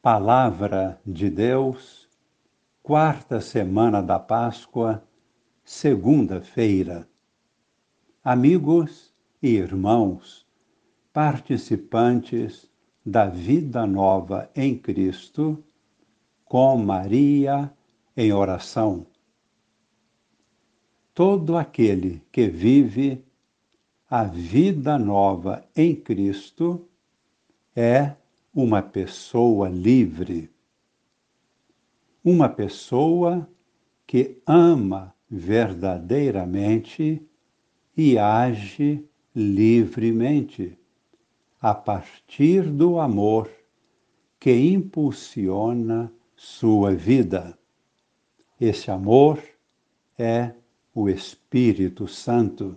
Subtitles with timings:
[0.00, 2.08] Palavra de Deus,
[2.80, 5.02] quarta semana da Páscoa,
[5.64, 7.08] segunda-feira.
[8.22, 10.46] Amigos e irmãos,
[11.12, 12.70] participantes
[13.04, 15.64] da vida nova em Cristo,
[16.44, 17.68] com Maria
[18.16, 19.04] em oração.
[21.12, 23.24] Todo aquele que vive
[24.08, 26.88] a vida nova em Cristo
[27.74, 28.14] é
[28.60, 30.50] uma pessoa livre.
[32.24, 33.48] Uma pessoa
[34.04, 37.22] que ama verdadeiramente
[37.96, 40.76] e age livremente
[41.60, 43.48] a partir do amor
[44.40, 47.56] que impulsiona sua vida.
[48.60, 49.40] Esse amor
[50.18, 50.52] é
[50.92, 52.76] o Espírito Santo.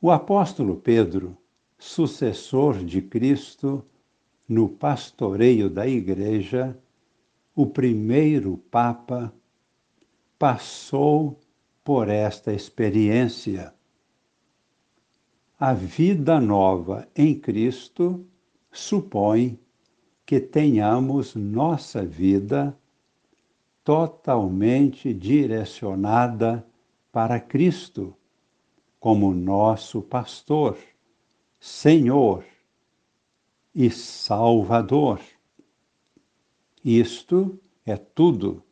[0.00, 1.39] O apóstolo Pedro
[1.80, 3.82] sucessor de Cristo
[4.46, 6.78] no pastoreio da Igreja,
[7.56, 9.32] o primeiro Papa,
[10.38, 11.40] passou
[11.82, 13.74] por esta experiência.
[15.58, 18.26] A vida nova em Cristo
[18.70, 19.58] supõe
[20.26, 22.76] que tenhamos nossa vida
[23.82, 26.64] totalmente direcionada
[27.10, 28.14] para Cristo,
[29.00, 30.76] como nosso pastor
[31.60, 32.42] Senhor
[33.74, 35.20] e Salvador.
[36.82, 38.62] Isto é tudo.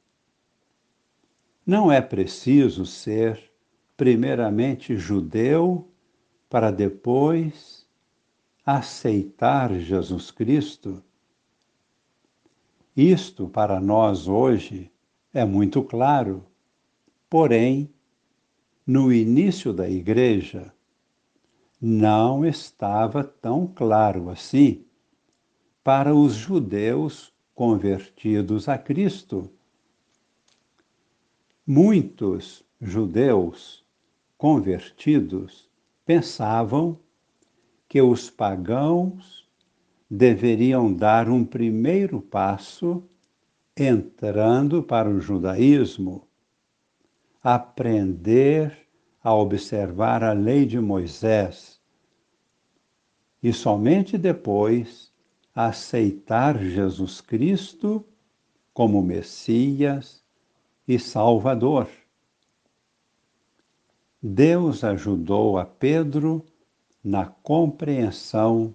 [1.66, 3.52] Não é preciso ser,
[3.94, 5.86] primeiramente, judeu
[6.48, 7.86] para depois
[8.64, 11.04] aceitar Jesus Cristo.
[12.96, 14.90] Isto para nós hoje
[15.34, 16.42] é muito claro,
[17.28, 17.92] porém,
[18.86, 20.72] no início da Igreja,
[21.80, 24.84] não estava tão claro assim
[25.84, 29.50] para os judeus convertidos a Cristo.
[31.66, 33.84] Muitos judeus
[34.36, 35.68] convertidos
[36.04, 36.98] pensavam
[37.88, 39.48] que os pagãos
[40.10, 43.02] deveriam dar um primeiro passo
[43.76, 46.26] entrando para o judaísmo,
[47.42, 48.87] aprender
[49.28, 51.78] a observar a lei de Moisés
[53.42, 55.12] e somente depois
[55.54, 58.02] aceitar Jesus Cristo
[58.72, 60.24] como Messias
[60.86, 61.90] e Salvador.
[64.22, 66.42] Deus ajudou a Pedro
[67.04, 68.74] na compreensão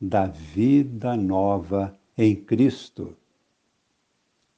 [0.00, 3.16] da vida nova em Cristo.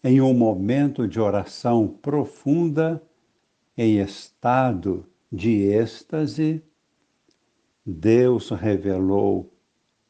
[0.05, 3.03] Em um momento de oração profunda,
[3.75, 6.62] em estado de êxtase,
[7.86, 9.52] Deus revelou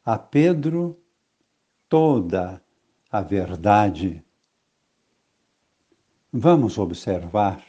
[0.05, 0.99] a Pedro
[1.89, 2.63] toda
[3.11, 4.25] a verdade.
[6.33, 7.65] Vamos observar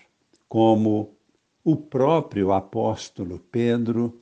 [0.48, 1.16] como
[1.64, 4.22] o próprio apóstolo Pedro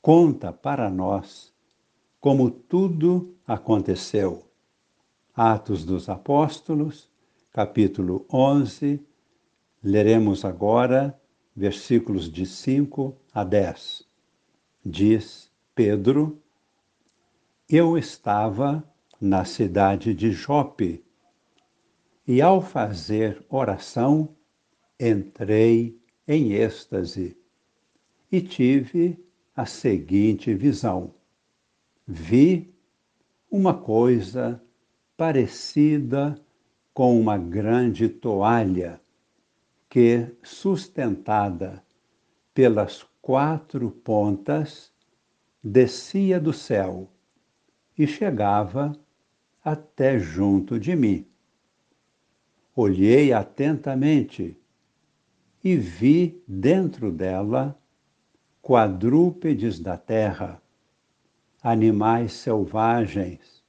[0.00, 1.52] conta para nós
[2.20, 4.44] como tudo aconteceu.
[5.34, 7.08] Atos dos Apóstolos,
[7.52, 9.00] capítulo 11,
[9.82, 11.18] leremos agora
[11.58, 14.06] versículos de 5 a 10.
[14.86, 16.40] Diz Pedro:
[17.68, 18.84] Eu estava
[19.20, 21.04] na cidade de Jope
[22.24, 24.36] e, ao fazer oração,
[25.00, 27.36] entrei em êxtase
[28.30, 29.18] e tive
[29.56, 31.12] a seguinte visão.
[32.06, 32.72] Vi
[33.50, 34.62] uma coisa
[35.16, 36.40] parecida
[36.94, 39.00] com uma grande toalha
[39.88, 41.82] que, sustentada
[42.52, 44.92] pelas quatro pontas,
[45.62, 47.10] descia do céu
[47.96, 48.92] e chegava
[49.64, 51.26] até junto de mim.
[52.74, 54.56] Olhei atentamente
[55.64, 57.76] e vi dentro dela
[58.62, 60.62] quadrúpedes da terra,
[61.62, 63.62] animais selvagens,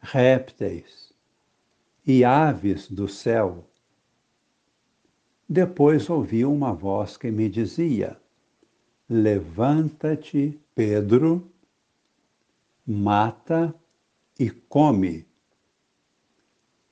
[0.00, 1.12] répteis
[2.06, 3.66] e aves do céu
[5.48, 8.18] depois ouvi uma voz que me dizia:
[9.08, 11.50] Levanta-te, Pedro,
[12.86, 13.74] mata
[14.38, 15.26] e come.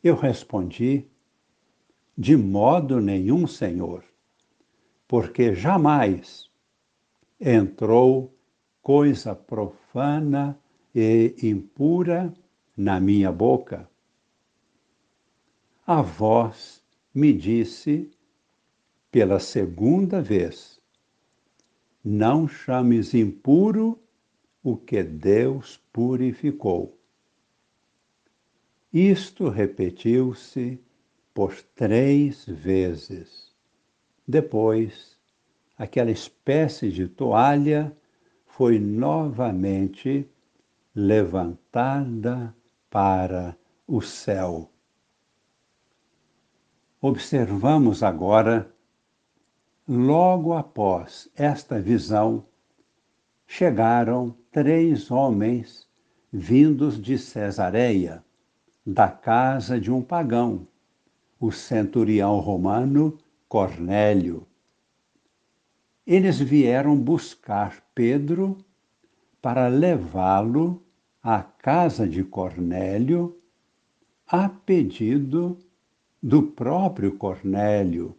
[0.05, 1.07] Eu respondi:
[2.17, 4.05] De modo nenhum, Senhor,
[5.09, 6.51] porque jamais
[7.41, 8.35] entrou
[8.83, 10.59] coisa profana
[10.95, 12.33] e impura
[12.77, 13.89] na minha boca.
[15.87, 16.83] A voz
[17.15, 18.11] me disse
[19.13, 20.81] pela segunda vez.
[22.03, 24.03] Não chames impuro
[24.63, 26.99] o que Deus purificou.
[28.93, 30.81] Isto repetiu-se
[31.33, 33.53] por três vezes.
[34.27, 35.17] Depois,
[35.77, 37.95] aquela espécie de toalha
[38.47, 40.27] foi novamente
[40.95, 42.55] levantada
[42.91, 43.57] para
[43.87, 44.71] o céu.
[47.01, 48.72] Observamos agora,
[49.87, 52.45] logo após esta visão,
[53.47, 55.89] chegaram três homens
[56.33, 58.25] vindos de Cesareia,
[58.87, 60.67] da casa de um pagão,
[61.39, 63.19] o centurião romano
[63.49, 64.47] Cornélio.
[66.07, 68.57] Eles vieram buscar Pedro
[69.41, 70.83] para levá-lo
[71.23, 73.37] à casa de Cornélio
[74.27, 75.59] a pedido
[76.23, 78.17] do próprio Cornélio,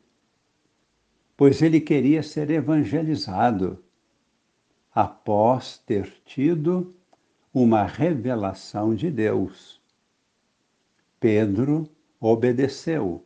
[1.36, 3.84] pois ele queria ser evangelizado
[4.94, 6.94] após ter tido
[7.54, 9.82] uma revelação de Deus.
[11.20, 11.90] Pedro
[12.20, 13.26] obedeceu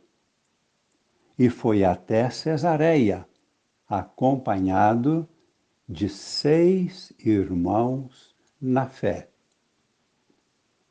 [1.38, 3.26] e foi até Cesareia,
[3.88, 5.28] acompanhado
[5.88, 9.30] de seis irmãos na fé.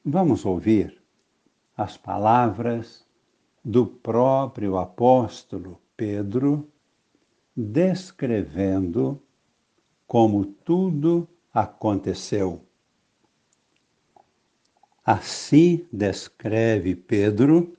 [0.04, 1.02] Vamos ouvir
[1.76, 3.06] as palavras
[3.64, 6.68] do próprio apóstolo Pedro,
[7.60, 9.20] descrevendo
[10.06, 12.64] como tudo aconteceu.
[15.04, 17.76] Assim descreve Pedro,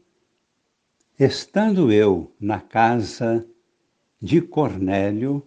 [1.17, 3.47] estando eu na casa
[4.21, 5.47] de Cornélio,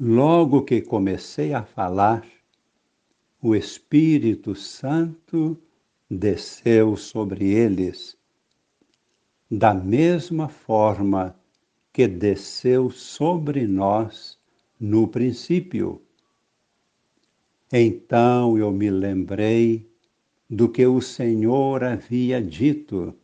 [0.00, 2.26] logo que comecei a falar,
[3.40, 5.56] o Espírito Santo
[6.10, 8.18] desceu sobre eles
[9.48, 11.38] da mesma forma
[11.96, 14.38] que desceu sobre nós
[14.78, 16.02] no princípio.
[17.72, 19.90] Então eu me lembrei
[20.46, 23.18] do que o Senhor havia dito.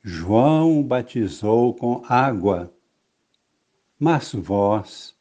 [0.00, 2.72] João batizou com água,
[3.98, 5.12] mas vós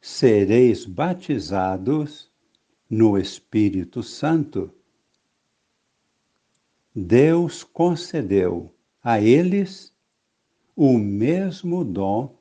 [0.00, 2.32] sereis batizados
[2.88, 4.72] no Espírito Santo.
[6.96, 8.74] Deus concedeu
[9.04, 9.92] a eles
[10.82, 12.38] o mesmo dom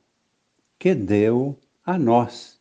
[0.79, 2.57] que deu a nós,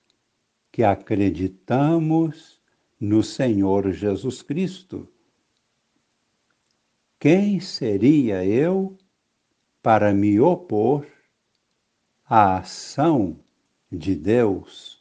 [0.72, 2.60] que acreditamos
[2.98, 5.08] no Senhor Jesus Cristo.
[7.16, 8.98] Quem seria eu
[9.80, 11.06] para me opor
[12.24, 13.38] à ação
[13.88, 15.00] de Deus?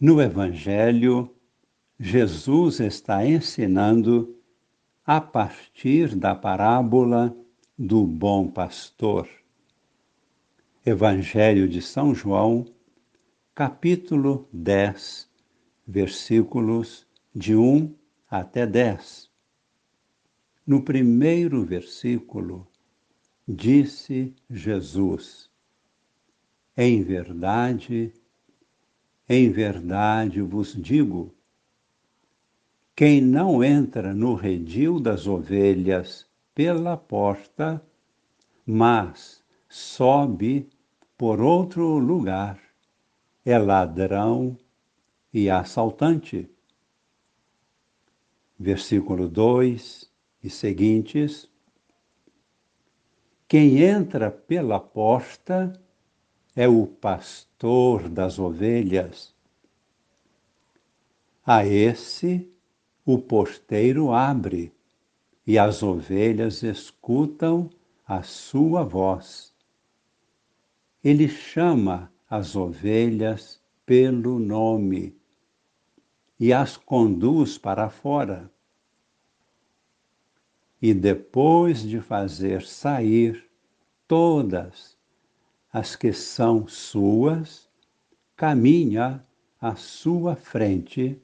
[0.00, 1.30] No Evangelho,
[1.98, 4.34] Jesus está ensinando
[5.04, 7.36] a partir da parábola
[7.82, 9.26] do bom pastor.
[10.84, 12.66] Evangelho de São João,
[13.54, 15.26] capítulo 10,
[15.86, 17.94] versículos de 1
[18.30, 19.30] até 10.
[20.66, 22.68] No primeiro versículo,
[23.48, 25.48] disse Jesus:
[26.76, 28.12] Em verdade,
[29.26, 31.34] em verdade vos digo,
[32.94, 37.82] quem não entra no redil das ovelhas pela porta,
[38.66, 40.68] mas sobe
[41.16, 42.58] por outro lugar,
[43.44, 44.56] é ladrão
[45.32, 46.48] e assaltante.
[48.58, 50.10] Versículo 2
[50.42, 51.48] e seguintes.
[53.46, 55.72] Quem entra pela porta
[56.54, 59.34] é o pastor das ovelhas.
[61.44, 62.50] A esse
[63.04, 64.72] o porteiro abre
[65.50, 67.68] e as ovelhas escutam
[68.06, 69.52] a sua voz.
[71.02, 75.12] Ele chama as ovelhas pelo nome
[76.38, 78.48] e as conduz para fora.
[80.80, 83.50] E depois de fazer sair
[84.06, 84.96] todas
[85.72, 87.68] as que são suas,
[88.36, 89.26] caminha
[89.60, 91.20] à sua frente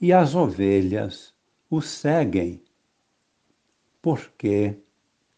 [0.00, 1.34] e as ovelhas
[1.68, 2.62] o seguem,
[4.00, 4.78] porque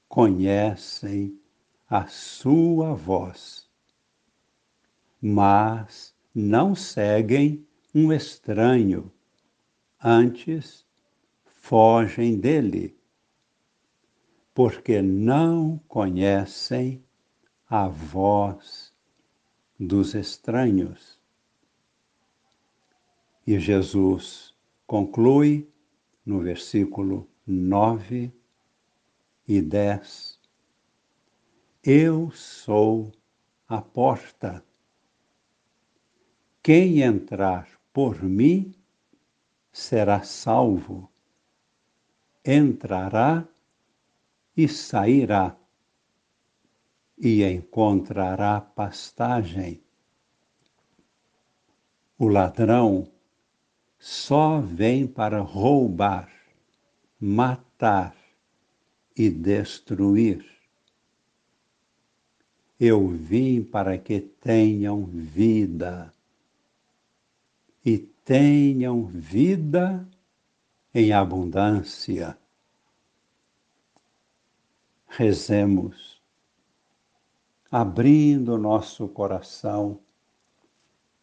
[0.08, 1.38] conhecem
[1.88, 3.68] a sua voz.
[5.20, 9.12] Mas não seguem um estranho,
[10.02, 10.86] antes
[11.44, 12.96] fogem dele,
[14.54, 17.04] porque não conhecem
[17.68, 18.92] a voz
[19.78, 21.18] dos estranhos.
[23.46, 24.54] E Jesus
[24.86, 25.68] conclui
[26.24, 28.39] no versículo 9
[29.50, 30.38] e 10.
[31.82, 33.10] Eu sou
[33.66, 34.64] a porta.
[36.62, 38.72] Quem entrar por mim
[39.72, 41.10] será salvo,
[42.44, 43.44] entrará
[44.56, 45.56] e sairá,
[47.18, 49.82] e encontrará pastagem.
[52.16, 53.10] O ladrão
[53.98, 56.30] só vem para roubar,
[57.18, 58.19] matar
[59.20, 60.42] e destruir.
[62.80, 66.10] Eu vim para que tenham vida
[67.84, 70.08] e tenham vida
[70.94, 72.38] em abundância.
[75.06, 76.18] Rezemos,
[77.70, 80.00] abrindo nosso coração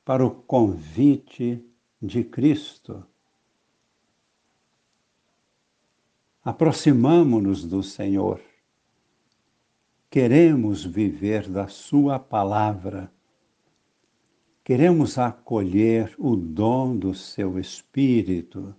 [0.06, 1.66] para o convite
[2.00, 3.04] de Cristo.
[6.48, 8.40] Aproximamo-nos do Senhor.
[10.10, 13.12] Queremos viver da Sua palavra.
[14.64, 18.74] Queremos acolher o dom do Seu Espírito.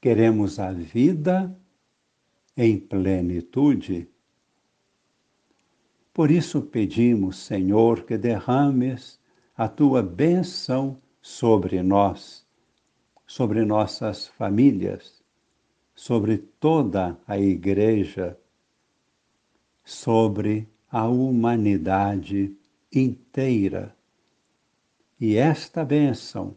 [0.00, 1.52] Queremos a vida
[2.56, 4.08] em plenitude.
[6.14, 9.18] Por isso pedimos, Senhor, que derrames
[9.56, 12.46] a tua bênção sobre nós,
[13.26, 15.19] sobre nossas famílias,
[16.00, 18.34] sobre toda a Igreja,
[19.84, 22.56] sobre a humanidade
[22.90, 23.94] inteira.
[25.20, 26.56] E esta bênção,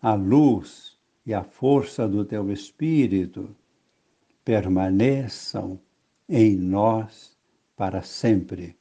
[0.00, 3.54] a luz e a força do teu Espírito,
[4.44, 5.78] permaneçam
[6.28, 7.38] em nós
[7.76, 8.76] para sempre.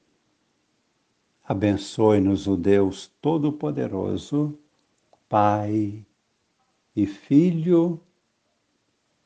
[1.47, 4.57] Abençoe-nos o Deus Todo-Poderoso,
[5.29, 6.03] Pai
[6.95, 8.01] e Filho